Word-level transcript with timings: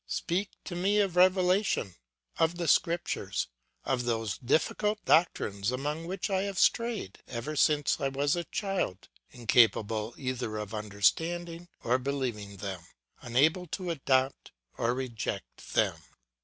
Speak 0.07 0.49
to 0.63 0.75
me 0.75 0.97
of 0.99 1.15
revelation, 1.15 1.93
of 2.39 2.55
the 2.55 2.67
Scriptures, 2.67 3.49
of 3.85 4.05
those 4.05 4.35
difficult 4.39 5.05
doctrines 5.05 5.71
among 5.71 6.07
which 6.07 6.27
I 6.27 6.41
have 6.41 6.57
strayed 6.57 7.19
ever 7.27 7.55
since 7.55 8.01
I 8.01 8.07
was 8.07 8.35
a 8.35 8.45
child, 8.45 9.09
incapable 9.29 10.15
either 10.17 10.57
of 10.57 10.73
understanding 10.73 11.67
or 11.83 11.99
believing 11.99 12.57
them, 12.57 12.81
unable 13.21 13.67
to 13.67 13.91
adopt 13.91 14.51
or 14.75 14.95
reject 14.95 15.75
them." 15.75 16.01